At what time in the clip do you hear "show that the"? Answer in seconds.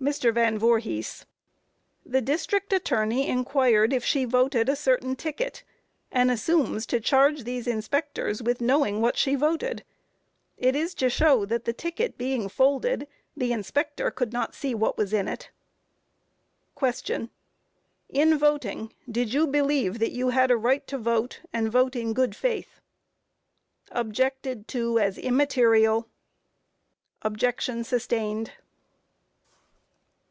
11.10-11.72